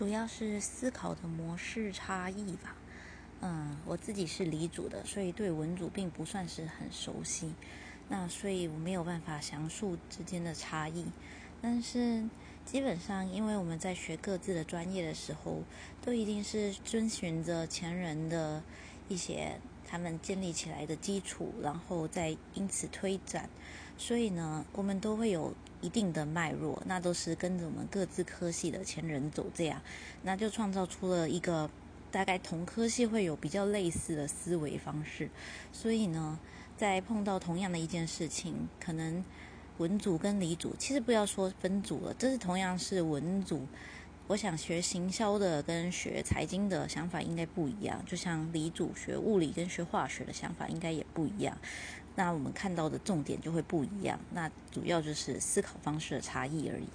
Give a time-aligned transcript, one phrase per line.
[0.00, 2.74] 主要是思考的模式差异吧。
[3.42, 7.52] 嗯，我自己是理组的，所以对文组并不算是很熟悉。
[8.08, 11.04] 那所以我没有办法详述之间的差异。
[11.60, 12.24] 但是
[12.64, 15.62] 基本上，因为我们在学各自的专业的时候，
[16.00, 18.62] 都一定是遵循着前人的
[19.06, 19.60] 一些
[19.90, 23.50] 他们建立起来的基础，然后再因此推展。
[23.98, 29.82] 所以呢，我们都会有一定的脉络，那都是跟着我们各自科系的前人走，这样，
[30.22, 31.68] 那就创造出了一个
[32.10, 35.28] 大概同科系会有比较类似的思维方式。
[35.72, 36.38] 所以呢，
[36.76, 39.22] 在碰到同样的一件事情，可能
[39.76, 43.66] 文组跟理组，其实不要说分组了，这是同样是文组。
[44.30, 51.58] 我想学行销的跟学财经的想法应该不一样，就像李主学物理跟学化学的想法应该也不一样。
[52.14, 56.86] 那我们看到的重点就会不一样，那主要就是思考方式的差异而已。